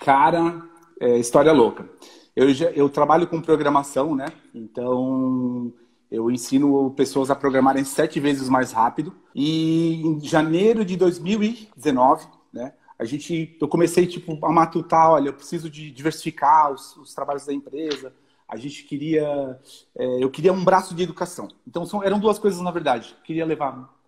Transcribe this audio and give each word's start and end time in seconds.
Cara, 0.00 0.62
é, 0.98 1.18
história 1.18 1.52
louca. 1.52 1.88
Eu, 2.34 2.48
eu 2.74 2.88
trabalho 2.88 3.26
com 3.26 3.40
programação, 3.40 4.16
né? 4.16 4.26
Então, 4.54 5.72
eu 6.10 6.30
ensino 6.30 6.90
pessoas 6.92 7.30
a 7.30 7.36
programarem 7.36 7.84
sete 7.84 8.18
vezes 8.18 8.48
mais 8.48 8.72
rápido. 8.72 9.14
E 9.34 10.02
em 10.02 10.20
janeiro 10.20 10.84
de 10.84 10.96
2019, 10.96 12.26
né? 12.52 12.72
A 12.98 13.04
gente, 13.04 13.56
eu 13.60 13.68
comecei 13.68 14.06
tipo 14.06 14.38
a 14.44 14.50
matutar, 14.50 15.10
olha, 15.10 15.28
eu 15.28 15.34
preciso 15.34 15.70
de 15.70 15.90
diversificar 15.90 16.72
os, 16.72 16.96
os 16.96 17.14
trabalhos 17.14 17.46
da 17.46 17.52
empresa. 17.52 18.12
A 18.48 18.56
gente 18.56 18.84
queria, 18.84 19.58
é, 19.96 20.24
eu 20.24 20.30
queria 20.30 20.52
um 20.52 20.64
braço 20.64 20.94
de 20.94 21.02
educação. 21.02 21.48
Então 21.66 21.84
são, 21.86 22.02
eram 22.02 22.18
duas 22.18 22.38
coisas 22.38 22.60
na 22.60 22.70
verdade. 22.70 23.14
Eu 23.16 23.24
queria 23.24 23.46
levar 23.46 23.99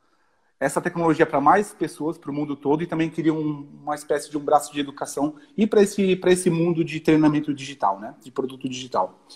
essa 0.62 0.80
tecnologia 0.80 1.26
para 1.26 1.40
mais 1.40 1.72
pessoas, 1.72 2.16
para 2.16 2.30
o 2.30 2.34
mundo 2.34 2.54
todo, 2.54 2.82
e 2.82 2.86
também 2.86 3.10
queria 3.10 3.34
um, 3.34 3.68
uma 3.82 3.96
espécie 3.96 4.30
de 4.30 4.38
um 4.38 4.40
braço 4.40 4.72
de 4.72 4.78
educação 4.78 5.34
e 5.56 5.66
para 5.66 5.82
esse, 5.82 6.20
esse 6.24 6.50
mundo 6.50 6.84
de 6.84 7.00
treinamento 7.00 7.52
digital, 7.52 7.98
né? 7.98 8.14
de 8.22 8.30
produto 8.30 8.68
digital. 8.68 9.26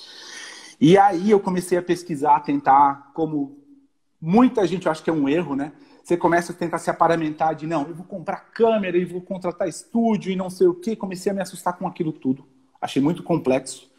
E 0.80 0.96
aí 0.96 1.30
eu 1.30 1.40
comecei 1.40 1.76
a 1.76 1.82
pesquisar, 1.82 2.36
a 2.36 2.40
tentar, 2.40 3.10
como 3.12 3.58
muita 4.20 4.64
gente 4.66 4.88
acha 4.88 5.02
que 5.02 5.10
é 5.10 5.12
um 5.12 5.28
erro, 5.28 5.56
né? 5.56 5.72
Você 6.04 6.16
começa 6.16 6.52
a 6.52 6.54
tentar 6.54 6.78
se 6.78 6.90
aparamentar 6.90 7.56
de, 7.56 7.66
não, 7.66 7.88
eu 7.88 7.94
vou 7.94 8.06
comprar 8.06 8.52
câmera 8.52 8.96
e 8.96 9.04
vou 9.04 9.20
contratar 9.20 9.68
estúdio 9.68 10.30
e 10.30 10.36
não 10.36 10.48
sei 10.48 10.68
o 10.68 10.74
quê. 10.74 10.94
Comecei 10.94 11.32
a 11.32 11.34
me 11.34 11.42
assustar 11.42 11.76
com 11.76 11.88
aquilo 11.88 12.12
tudo. 12.12 12.46
Achei 12.80 13.02
muito 13.02 13.24
complexo. 13.24 13.90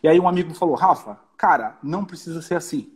E 0.00 0.06
aí 0.06 0.20
um 0.20 0.28
amigo 0.28 0.54
falou, 0.54 0.76
Rafa, 0.76 1.18
cara, 1.36 1.76
não 1.82 2.04
precisa 2.04 2.40
ser 2.40 2.54
assim. 2.54 2.92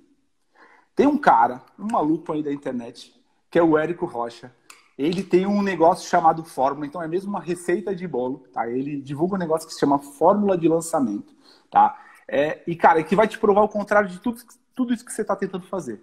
Tem 0.94 1.06
um 1.06 1.18
cara, 1.18 1.62
um 1.76 1.90
maluco 1.90 2.32
aí 2.32 2.42
da 2.42 2.52
internet, 2.52 3.12
que 3.52 3.58
é 3.58 3.62
o 3.62 3.76
Érico 3.76 4.06
Rocha. 4.06 4.50
Ele 4.98 5.22
tem 5.22 5.46
um 5.46 5.60
negócio 5.60 6.08
chamado 6.08 6.42
Fórmula, 6.42 6.86
então 6.86 7.02
é 7.02 7.06
mesmo 7.06 7.28
uma 7.28 7.40
receita 7.40 7.94
de 7.94 8.08
bolo, 8.08 8.44
tá? 8.50 8.66
Ele 8.66 8.98
divulga 9.00 9.34
um 9.34 9.38
negócio 9.38 9.68
que 9.68 9.74
se 9.74 9.80
chama 9.80 9.98
Fórmula 9.98 10.56
de 10.56 10.66
Lançamento, 10.66 11.34
tá? 11.70 11.94
É, 12.26 12.62
e, 12.66 12.74
cara, 12.74 13.02
que 13.02 13.14
vai 13.14 13.28
te 13.28 13.38
provar 13.38 13.62
o 13.62 13.68
contrário 13.68 14.08
de 14.08 14.18
tudo, 14.20 14.40
tudo 14.74 14.94
isso 14.94 15.04
que 15.04 15.12
você 15.12 15.20
está 15.20 15.36
tentando 15.36 15.66
fazer. 15.66 16.02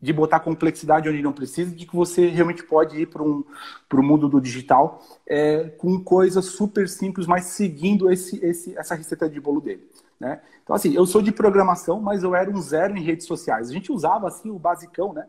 De 0.00 0.10
botar 0.10 0.40
complexidade 0.40 1.08
onde 1.08 1.22
não 1.22 1.32
precisa, 1.32 1.74
de 1.74 1.84
que 1.86 1.94
você 1.94 2.28
realmente 2.28 2.62
pode 2.62 2.98
ir 2.98 3.06
para 3.06 3.22
um, 3.22 3.44
o 3.92 4.02
mundo 4.02 4.26
do 4.26 4.40
digital 4.40 5.02
é, 5.26 5.64
com 5.76 6.02
coisas 6.02 6.46
super 6.46 6.88
simples, 6.88 7.26
mas 7.26 7.44
seguindo 7.44 8.10
esse, 8.10 8.42
esse, 8.44 8.76
essa 8.78 8.94
receita 8.94 9.28
de 9.28 9.40
bolo 9.40 9.60
dele. 9.60 9.86
Né? 10.18 10.40
Então, 10.62 10.74
assim, 10.74 10.94
eu 10.94 11.04
sou 11.04 11.20
de 11.20 11.32
programação, 11.32 12.00
mas 12.00 12.22
eu 12.22 12.34
era 12.34 12.50
um 12.50 12.60
zero 12.60 12.96
em 12.96 13.02
redes 13.02 13.26
sociais. 13.26 13.68
A 13.68 13.72
gente 13.72 13.92
usava, 13.92 14.28
assim, 14.28 14.50
o 14.50 14.58
basicão, 14.58 15.12
né? 15.12 15.26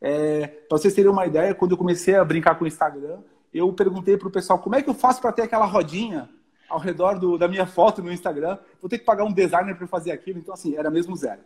É, 0.00 0.46
para 0.46 0.78
vocês 0.78 0.94
terem 0.94 1.10
uma 1.10 1.26
ideia, 1.26 1.54
quando 1.54 1.72
eu 1.72 1.76
comecei 1.76 2.14
a 2.14 2.24
brincar 2.24 2.54
com 2.54 2.64
o 2.64 2.68
Instagram, 2.68 3.18
eu 3.52 3.72
perguntei 3.72 4.16
para 4.16 4.28
o 4.28 4.30
pessoal 4.30 4.58
como 4.58 4.76
é 4.76 4.82
que 4.82 4.88
eu 4.88 4.94
faço 4.94 5.20
para 5.20 5.32
ter 5.32 5.42
aquela 5.42 5.66
rodinha 5.66 6.28
ao 6.68 6.78
redor 6.78 7.18
do, 7.18 7.36
da 7.36 7.48
minha 7.48 7.66
foto 7.66 8.02
no 8.02 8.12
Instagram. 8.12 8.56
Vou 8.80 8.88
ter 8.88 8.98
que 8.98 9.04
pagar 9.04 9.24
um 9.24 9.32
designer 9.32 9.76
para 9.76 9.86
fazer 9.86 10.12
aquilo. 10.12 10.38
Então, 10.38 10.54
assim, 10.54 10.76
era 10.76 10.90
mesmo 10.90 11.16
zero. 11.16 11.40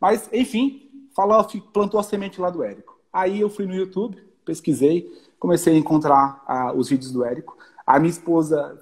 Mas, 0.00 0.28
enfim, 0.32 0.90
falou, 1.14 1.46
plantou 1.72 2.00
a 2.00 2.02
semente 2.02 2.40
lá 2.40 2.48
do 2.48 2.62
Érico. 2.62 2.98
Aí 3.12 3.40
eu 3.40 3.50
fui 3.50 3.66
no 3.66 3.74
YouTube, 3.74 4.16
pesquisei, 4.44 5.12
comecei 5.38 5.74
a 5.74 5.78
encontrar 5.78 6.42
ah, 6.46 6.72
os 6.72 6.88
vídeos 6.88 7.12
do 7.12 7.24
Érico. 7.24 7.58
A 7.86 7.98
minha 7.98 8.10
esposa, 8.10 8.78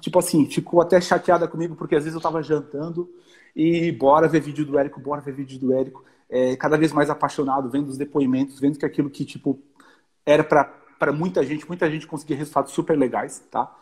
tipo 0.00 0.18
assim, 0.18 0.46
ficou 0.46 0.80
até 0.80 1.00
chateada 1.00 1.46
comigo, 1.46 1.76
porque 1.76 1.94
às 1.94 2.04
vezes 2.04 2.14
eu 2.14 2.18
estava 2.18 2.42
jantando 2.42 3.08
e 3.54 3.92
bora 3.92 4.26
ver 4.26 4.40
vídeo 4.40 4.64
do 4.64 4.78
Érico, 4.78 5.00
bora 5.00 5.20
ver 5.20 5.32
vídeo 5.32 5.58
do 5.58 5.72
Érico 5.72 6.02
é, 6.30 6.56
cada 6.56 6.76
vez 6.76 6.92
mais 6.92 7.10
apaixonado, 7.10 7.70
vendo 7.70 7.88
os 7.88 7.96
depoimentos, 7.96 8.60
vendo 8.60 8.78
que 8.78 8.84
aquilo 8.84 9.10
que 9.10 9.24
tipo 9.24 9.58
era 10.26 10.44
para 10.44 11.12
muita 11.12 11.44
gente, 11.44 11.66
muita 11.66 11.90
gente 11.90 12.06
conseguia 12.06 12.36
resultados 12.36 12.72
super 12.72 12.98
legais, 12.98 13.40
tá? 13.50 13.74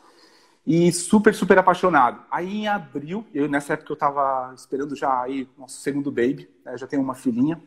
E 0.67 0.93
super, 0.93 1.35
super 1.35 1.59
apaixonado. 1.59 2.23
Aí 2.31 2.59
em 2.59 2.69
abril, 2.69 3.25
eu 3.33 3.49
nessa 3.49 3.75
época 3.75 3.93
eu 3.93 3.95
estava 3.95 4.53
esperando 4.55 4.95
já 4.97 5.23
aí 5.23 5.49
nosso 5.57 5.81
segundo 5.81 6.11
baby, 6.11 6.49
né, 6.65 6.77
já 6.77 6.87
tenho 6.87 7.03
uma 7.03 7.15
filhinha. 7.15 7.61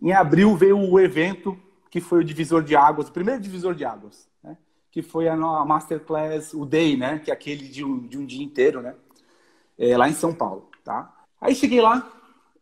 Em 0.00 0.12
abril 0.12 0.56
veio 0.56 0.78
o 0.78 0.98
evento 0.98 1.58
que 1.90 2.00
foi 2.00 2.20
o 2.20 2.24
divisor 2.24 2.62
de 2.62 2.76
águas, 2.76 3.08
o 3.08 3.12
primeiro 3.12 3.40
divisor 3.40 3.74
de 3.74 3.84
águas, 3.84 4.28
né? 4.42 4.56
Que 4.90 5.02
foi 5.02 5.28
a 5.28 5.36
masterclass, 5.36 6.52
o 6.54 6.64
day, 6.64 6.96
né? 6.96 7.18
Que 7.18 7.30
é 7.30 7.34
aquele 7.34 7.68
de 7.68 7.84
um, 7.84 8.06
de 8.06 8.18
um 8.18 8.26
dia 8.26 8.44
inteiro, 8.44 8.82
né? 8.82 8.94
É, 9.78 9.96
lá 9.96 10.08
em 10.08 10.12
São 10.12 10.34
Paulo, 10.34 10.68
tá? 10.84 11.14
Aí 11.40 11.54
cheguei 11.54 11.80
lá, 11.80 12.10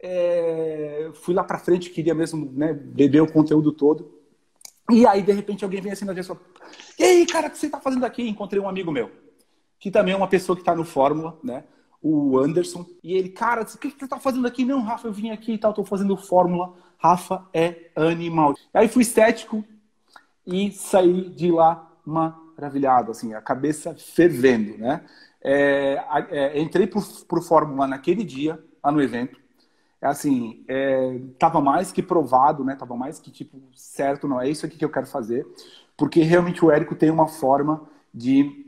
é, 0.03 1.11
fui 1.15 1.35
lá 1.35 1.43
para 1.43 1.59
frente, 1.59 1.91
queria 1.91 2.15
mesmo 2.15 2.51
né, 2.53 2.73
beber 2.73 3.23
o 3.23 3.33
conteúdo 3.33 3.73
todo. 3.73 4.15
E 4.91 5.07
aí, 5.07 5.23
de 5.23 5.33
repente, 5.33 5.65
alguém 5.65 5.81
vem 5.81 5.93
assim 5.93 6.05
na 6.05 6.13
direção. 6.13 6.39
E 6.99 7.03
aí, 7.03 7.27
cara, 7.27 7.49
o 7.49 7.51
que 7.51 7.59
você 7.59 7.67
está 7.67 7.81
fazendo 7.81 8.05
aqui? 8.05 8.29
Encontrei 8.29 8.61
um 8.61 8.69
amigo 8.69 8.93
meu, 8.93 9.11
que 9.79 9.91
também 9.91 10.15
é 10.15 10.17
uma 10.17 10.29
pessoa 10.29 10.55
que 10.55 10.63
está 10.63 10.75
no 10.75 10.85
Fórmula, 10.85 11.39
né? 11.43 11.65
O 12.01 12.39
Anderson. 12.39 12.87
E 13.03 13.15
ele, 13.15 13.31
cara, 13.31 13.63
o 13.63 13.65
que 13.65 13.91
você 13.91 14.05
está 14.05 14.19
fazendo 14.19 14.47
aqui? 14.47 14.65
Não, 14.65 14.81
Rafa, 14.81 15.09
eu 15.09 15.13
vim 15.13 15.31
aqui 15.31 15.55
e 15.55 15.59
tal, 15.59 15.71
estou 15.71 15.85
fazendo 15.85 16.17
Fórmula. 16.17 16.75
Rafa 16.99 17.45
é 17.53 17.91
animal. 17.97 18.55
Aí 18.73 18.89
fui 18.89 19.03
estético 19.03 19.65
e 20.47 20.71
saí 20.71 21.31
de 21.31 21.51
lá 21.51 21.91
maravilhado, 22.05 23.11
assim, 23.11 23.35
a 23.35 23.41
cabeça 23.41 23.95
fervendo, 23.95 24.79
né? 24.79 25.05
É, 25.43 26.05
é, 26.31 26.61
entrei 26.61 26.87
pro, 26.87 27.03
pro 27.29 27.43
Fórmula 27.43 27.87
naquele 27.87 28.25
dia, 28.25 28.63
lá 28.83 28.93
no 28.93 29.03
evento 29.03 29.46
assim, 30.01 30.65
é, 30.69 31.21
tava 31.39 31.61
mais 31.61 31.91
que 31.91 32.03
provado, 32.03 32.65
né? 32.65 32.77
Tava 32.77 32.97
mais 32.97 33.19
que 33.19 33.31
tipo 33.31 33.61
certo, 33.75 34.29
não 34.29 34.41
é 34.41 34.49
isso 34.49 34.67
aqui 34.67 34.77
que 34.77 34.85
eu 34.85 34.91
quero 34.91 35.07
fazer, 35.07 35.47
porque 35.97 36.21
realmente 36.23 36.65
o 36.65 36.71
Érico 36.71 36.95
tem 36.95 37.11
uma 37.11 37.27
forma 37.27 37.83
de 38.13 38.67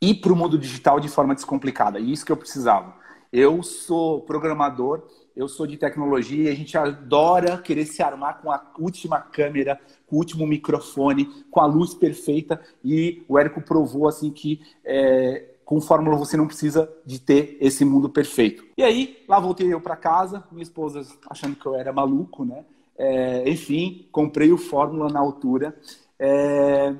ir 0.00 0.14
para 0.16 0.32
o 0.32 0.36
mundo 0.36 0.58
digital 0.58 1.00
de 1.00 1.08
forma 1.08 1.34
descomplicada. 1.34 1.98
E 1.98 2.12
isso 2.12 2.24
que 2.24 2.32
eu 2.32 2.36
precisava. 2.36 2.94
Eu 3.32 3.62
sou 3.62 4.22
programador, 4.22 5.02
eu 5.34 5.48
sou 5.48 5.66
de 5.66 5.76
tecnologia 5.76 6.44
e 6.44 6.52
a 6.52 6.56
gente 6.56 6.78
adora 6.78 7.58
querer 7.58 7.84
se 7.84 8.02
armar 8.02 8.40
com 8.40 8.50
a 8.50 8.72
última 8.78 9.20
câmera, 9.20 9.78
com 10.06 10.16
o 10.16 10.18
último 10.18 10.46
microfone, 10.46 11.26
com 11.50 11.60
a 11.60 11.66
luz 11.66 11.92
perfeita. 11.92 12.60
E 12.84 13.24
o 13.28 13.38
Érico 13.38 13.60
provou 13.60 14.08
assim 14.08 14.30
que 14.30 14.60
é, 14.84 15.55
com 15.66 15.80
Fórmula 15.80 16.16
você 16.16 16.36
não 16.36 16.46
precisa 16.46 16.88
de 17.04 17.18
ter 17.18 17.58
esse 17.60 17.84
mundo 17.84 18.08
perfeito. 18.08 18.64
E 18.78 18.84
aí, 18.84 19.24
lá 19.28 19.40
voltei 19.40 19.74
eu 19.74 19.80
para 19.80 19.96
casa, 19.96 20.44
minha 20.52 20.62
esposa 20.62 21.04
achando 21.28 21.56
que 21.56 21.66
eu 21.66 21.74
era 21.74 21.92
maluco, 21.92 22.44
né? 22.44 22.64
É, 22.96 23.50
enfim, 23.50 24.08
comprei 24.12 24.52
o 24.52 24.56
Fórmula 24.56 25.12
na 25.12 25.18
altura. 25.18 25.76
É, 26.20 26.94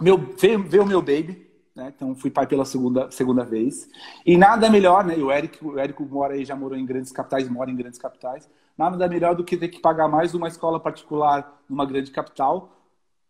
meu, 0.00 0.18
veio, 0.36 0.64
veio 0.64 0.84
meu 0.84 1.00
baby, 1.00 1.48
né? 1.74 1.92
Então 1.94 2.16
fui 2.16 2.32
pai 2.32 2.48
pela 2.48 2.64
segunda, 2.64 3.12
segunda 3.12 3.44
vez. 3.44 3.88
E 4.26 4.36
nada 4.36 4.68
melhor, 4.68 5.04
né? 5.04 5.14
O 5.14 5.30
Érico, 5.30 5.68
o 5.68 5.78
Érico 5.78 6.04
mora 6.04 6.34
aí, 6.34 6.44
já 6.44 6.56
morou 6.56 6.76
em 6.76 6.84
grandes 6.84 7.12
capitais, 7.12 7.48
mora 7.48 7.70
em 7.70 7.76
grandes 7.76 8.00
capitais. 8.00 8.50
Nada 8.76 9.08
melhor 9.08 9.36
do 9.36 9.44
que 9.44 9.56
ter 9.56 9.68
que 9.68 9.78
pagar 9.78 10.08
mais 10.08 10.34
uma 10.34 10.48
escola 10.48 10.80
particular 10.80 11.62
numa 11.68 11.86
grande 11.86 12.10
capital 12.10 12.72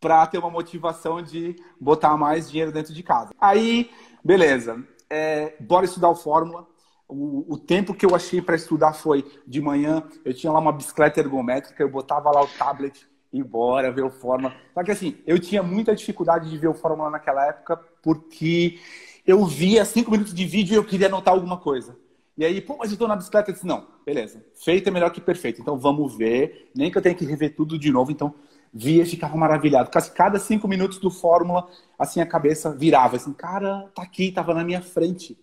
para 0.00 0.26
ter 0.26 0.38
uma 0.38 0.50
motivação 0.50 1.20
de 1.22 1.56
botar 1.81 2.16
mais 2.16 2.50
dinheiro 2.50 2.72
dentro 2.72 2.94
de 2.94 3.03
casa. 3.03 3.34
Aí 3.38 3.91
Beleza. 4.24 4.82
É, 5.10 5.54
bora 5.60 5.84
estudar 5.84 6.08
o 6.08 6.14
Fórmula. 6.14 6.66
O, 7.08 7.54
o, 7.54 7.58
tempo 7.58 7.94
que 7.94 8.04
eu 8.04 8.14
achei 8.14 8.42
para 8.42 8.54
estudar 8.54 8.92
foi 8.92 9.24
de 9.46 9.62
manhã, 9.62 10.02
eu 10.24 10.34
tinha 10.34 10.52
lá 10.52 10.58
uma 10.58 10.72
bicicleta 10.72 11.20
ergométrica, 11.20 11.82
eu 11.82 11.88
botava 11.88 12.30
lá 12.30 12.42
o 12.42 12.46
tablet 12.46 13.08
e 13.32 13.42
bora 13.42 13.90
ver 13.90 14.04
o 14.04 14.10
Fórmula. 14.10 14.54
Só 14.74 14.84
que 14.84 14.90
assim, 14.90 15.16
eu 15.26 15.38
tinha 15.38 15.62
muita 15.62 15.94
dificuldade 15.94 16.50
de 16.50 16.58
ver 16.58 16.68
o 16.68 16.74
Fórmula 16.74 17.08
naquela 17.08 17.46
época, 17.46 17.76
porque 18.02 18.78
eu 19.26 19.44
via 19.46 19.84
cinco 19.86 20.10
minutos 20.10 20.34
de 20.34 20.44
vídeo 20.44 20.74
e 20.74 20.76
eu 20.76 20.84
queria 20.84 21.06
anotar 21.06 21.32
alguma 21.32 21.56
coisa. 21.56 21.96
E 22.36 22.44
aí, 22.44 22.60
pô, 22.60 22.76
mas 22.78 22.90
eu 22.90 22.94
estou 22.94 23.08
na 23.08 23.16
bicicleta. 23.16 23.50
Eu 23.50 23.54
disse, 23.54 23.66
não, 23.66 23.86
beleza, 24.04 24.44
feito 24.54 24.88
é 24.88 24.90
melhor 24.92 25.10
que 25.10 25.20
perfeito. 25.20 25.60
Então 25.60 25.78
vamos 25.78 26.14
ver, 26.14 26.70
nem 26.74 26.90
que 26.90 26.98
eu 26.98 27.02
tenha 27.02 27.14
que 27.14 27.24
rever 27.24 27.54
tudo 27.56 27.78
de 27.78 27.90
novo. 27.90 28.12
Então 28.12 28.34
via 28.72 29.02
e 29.02 29.06
ficava 29.06 29.36
maravilhado. 29.36 29.90
Cada 30.14 30.38
cinco 30.38 30.68
minutos 30.68 30.98
do 30.98 31.10
Fórmula, 31.10 31.68
assim, 31.98 32.20
a 32.20 32.26
cabeça 32.26 32.70
virava. 32.70 33.16
Assim, 33.16 33.32
cara, 33.32 33.88
tá 33.94 34.02
aqui, 34.02 34.32
tava 34.32 34.54
na 34.54 34.64
minha 34.64 34.82
frente. 34.82 35.38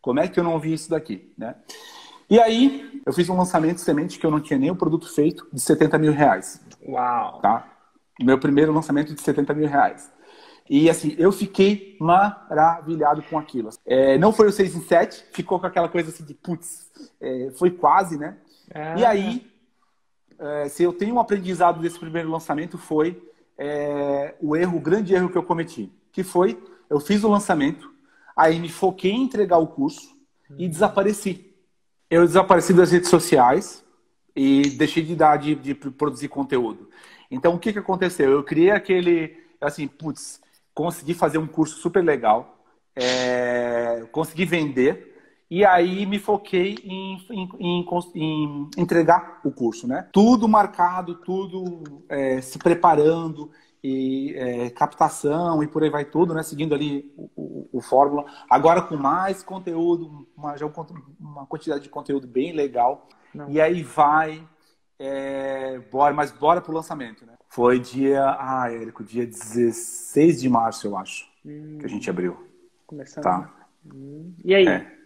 Como 0.00 0.20
é 0.20 0.28
que 0.28 0.38
eu 0.38 0.44
não 0.44 0.58
vi 0.58 0.72
isso 0.72 0.90
daqui, 0.90 1.32
né? 1.36 1.56
E 2.28 2.40
aí, 2.40 3.02
eu 3.06 3.12
fiz 3.12 3.28
um 3.28 3.36
lançamento 3.36 3.76
de 3.76 3.82
semente 3.82 4.18
que 4.18 4.26
eu 4.26 4.30
não 4.30 4.40
tinha 4.40 4.58
nem 4.58 4.70
o 4.70 4.76
produto 4.76 5.12
feito, 5.12 5.46
de 5.52 5.60
70 5.60 5.98
mil 5.98 6.12
reais. 6.12 6.60
Uau! 6.86 7.40
Tá? 7.40 7.66
Meu 8.20 8.38
primeiro 8.38 8.72
lançamento 8.72 9.14
de 9.14 9.20
70 9.20 9.54
mil 9.54 9.68
reais. 9.68 10.10
E 10.68 10.90
assim, 10.90 11.14
eu 11.16 11.30
fiquei 11.30 11.96
maravilhado 12.00 13.22
com 13.22 13.38
aquilo. 13.38 13.70
É, 13.86 14.18
não 14.18 14.32
foi 14.32 14.48
o 14.48 14.52
6 14.52 14.74
em 14.74 14.80
7, 14.80 15.26
ficou 15.32 15.60
com 15.60 15.66
aquela 15.66 15.88
coisa 15.88 16.10
assim 16.10 16.24
de 16.24 16.34
putz, 16.34 16.90
é, 17.20 17.52
foi 17.56 17.70
quase, 17.70 18.18
né? 18.18 18.36
É. 18.74 18.98
E 18.98 19.04
aí, 19.04 19.46
é, 20.38 20.68
se 20.68 20.82
eu 20.82 20.92
tenho 20.92 21.14
um 21.14 21.20
aprendizado 21.20 21.80
desse 21.80 21.98
primeiro 21.98 22.30
lançamento 22.30 22.76
foi 22.76 23.22
é, 23.58 24.34
o 24.40 24.56
erro, 24.56 24.78
o 24.78 24.80
grande 24.80 25.14
erro 25.14 25.28
que 25.28 25.38
eu 25.38 25.42
cometi, 25.42 25.90
que 26.12 26.22
foi 26.22 26.62
eu 26.88 27.00
fiz 27.00 27.24
o 27.24 27.28
lançamento, 27.28 27.90
aí 28.36 28.60
me 28.60 28.68
foquei 28.68 29.10
em 29.10 29.24
entregar 29.24 29.58
o 29.58 29.66
curso 29.66 30.16
e 30.56 30.64
uhum. 30.64 30.70
desapareci. 30.70 31.52
Eu 32.08 32.24
desapareci 32.24 32.72
das 32.72 32.92
redes 32.92 33.10
sociais 33.10 33.84
e 34.34 34.70
deixei 34.70 35.02
de 35.02 35.16
dar 35.16 35.36
de, 35.36 35.54
de 35.54 35.74
produzir 35.74 36.28
conteúdo. 36.28 36.88
Então 37.30 37.54
o 37.54 37.58
que 37.58 37.72
que 37.72 37.78
aconteceu? 37.78 38.30
Eu 38.30 38.44
criei 38.44 38.70
aquele 38.70 39.36
assim, 39.60 39.88
putz, 39.88 40.40
consegui 40.72 41.14
fazer 41.14 41.38
um 41.38 41.46
curso 41.46 41.76
super 41.80 42.04
legal. 42.04 42.64
É, 42.94 44.06
consegui 44.12 44.44
vender 44.44 45.15
e 45.48 45.64
aí 45.64 46.04
me 46.06 46.18
foquei 46.18 46.76
em, 46.82 47.18
em, 47.30 47.48
em, 47.60 47.86
em, 48.14 48.70
entregar 48.76 49.40
o 49.44 49.52
curso, 49.52 49.86
né? 49.86 50.08
Tudo 50.12 50.48
marcado, 50.48 51.14
tudo 51.14 52.04
é, 52.08 52.40
se 52.40 52.58
preparando 52.58 53.50
e 53.82 54.34
é, 54.36 54.70
captação 54.70 55.62
e 55.62 55.68
por 55.68 55.84
aí 55.84 55.90
vai 55.90 56.04
tudo, 56.04 56.34
né? 56.34 56.42
Seguindo 56.42 56.74
ali 56.74 57.12
o, 57.16 57.30
o, 57.36 57.68
o 57.74 57.80
Fórmula. 57.80 58.24
Agora 58.50 58.82
com 58.82 58.96
mais 58.96 59.44
conteúdo, 59.44 60.26
uma, 60.36 60.56
já 60.56 60.66
uma 61.20 61.46
quantidade 61.46 61.84
de 61.84 61.88
conteúdo 61.88 62.26
bem 62.26 62.52
legal. 62.52 63.06
Não. 63.32 63.48
E 63.48 63.60
aí 63.60 63.84
vai, 63.84 64.42
é, 64.98 65.78
bora, 65.92 66.12
mas 66.12 66.32
bora 66.32 66.60
pro 66.60 66.74
lançamento, 66.74 67.24
né? 67.24 67.34
Foi 67.48 67.78
dia, 67.78 68.36
ah, 68.36 68.68
Érico, 68.68 69.04
dia 69.04 69.24
16 69.24 70.40
de 70.40 70.48
março, 70.48 70.88
eu 70.88 70.96
acho, 70.96 71.24
hum. 71.44 71.78
que 71.78 71.86
a 71.86 71.88
gente 71.88 72.10
abriu. 72.10 72.36
Começando. 72.84 73.22
Tá. 73.22 73.54
Hum. 73.94 74.34
E 74.44 74.52
aí? 74.52 74.66
É. 74.66 74.96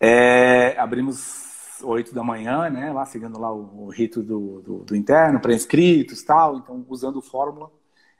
É, 0.00 0.78
abrimos 0.78 1.80
8 1.82 2.14
da 2.14 2.22
manhã, 2.22 2.68
né? 2.70 2.92
Lá 2.92 3.04
seguindo 3.06 3.38
lá 3.38 3.52
o, 3.52 3.86
o 3.86 3.88
rito 3.88 4.22
do, 4.22 4.60
do, 4.62 4.78
do 4.78 4.96
interno, 4.96 5.40
pré-inscritos 5.40 6.22
tal, 6.22 6.56
então 6.56 6.84
usando 6.88 7.20
fórmula, 7.20 7.70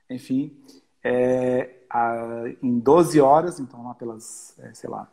enfim. 0.08 0.56
É, 1.02 1.70
a, 1.90 2.44
em 2.62 2.78
12 2.78 3.20
horas, 3.20 3.60
então 3.60 3.84
lá 3.84 3.94
pelas, 3.94 4.58
é, 4.58 4.72
sei 4.74 4.88
lá, 4.90 5.10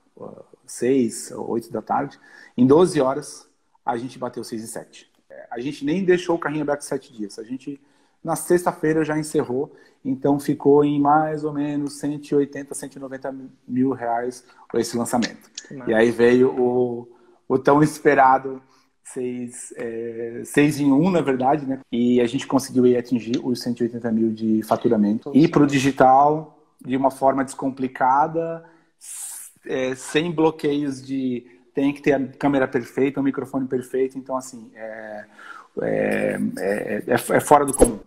6 0.66 1.31
ou 1.31 1.50
8 1.50 1.72
da 1.72 1.81
tarde, 1.81 2.19
em 2.57 2.66
12 2.66 3.01
horas 3.01 3.50
a 3.86 3.98
gente 3.98 4.18
bateu 4.18 4.44
6 4.44 4.63
e 4.63 4.68
7. 4.68 5.12
É, 5.30 5.48
a 5.51 5.60
gente 5.60 5.83
nem 5.83 6.04
deixou 6.04 6.36
o 6.36 6.39
carrinho 6.39 6.63
aberto 6.63 6.81
7 6.81 7.13
dias, 7.13 7.39
a 7.39 7.44
gente 7.44 7.81
na 8.23 8.35
sexta-feira 8.35 9.03
já 9.03 9.18
encerrou, 9.18 9.73
então 10.03 10.39
ficou 10.39 10.83
em 10.83 11.00
mais 11.00 11.44
ou 11.44 11.53
menos 11.53 11.94
180, 12.00 12.73
190 12.73 13.35
mil 13.68 13.91
reais 13.91 14.44
esse 14.75 14.97
lançamento. 14.97 15.50
E 15.88 15.94
aí 15.94 16.12
veio 16.12 16.50
o, 16.50 17.07
o 17.47 17.57
tão 17.57 17.81
esperado 17.81 18.62
seis, 19.03 19.73
é, 19.77 20.41
seis 20.45 20.79
em 20.79 20.91
um, 20.91 21.09
na 21.09 21.21
verdade, 21.21 21.65
né? 21.65 21.79
E 21.91 22.21
a 22.21 22.25
gente 22.25 22.47
conseguiu 22.47 22.85
aí, 22.85 22.97
atingir 22.97 23.39
os 23.44 23.62
180 23.62 24.12
mil 24.12 24.31
de 24.31 24.62
faturamento. 24.63 25.31
E 25.33 25.47
para 25.47 25.63
o 25.63 25.68
digital, 25.68 26.57
de 26.79 26.95
uma 26.95 27.12
forma 27.12 27.44
descomplicada, 27.44 28.63
é, 29.65 29.95
sem 29.95 30.31
bloqueios 30.31 31.01
de 31.01 31.45
tem 31.73 31.94
que 31.94 32.01
ter 32.01 32.13
a 32.13 32.27
câmera 32.27 32.68
perfeita, 32.68 33.19
o 33.19 33.23
microfone 33.23 33.68
perfeito. 33.68 34.18
Então, 34.18 34.35
assim, 34.35 34.69
é, 34.75 35.25
é, 35.81 36.39
é, 36.57 37.03
é, 37.07 37.13
é 37.13 37.39
fora 37.39 37.65
do 37.65 37.73
comum. 37.73 38.00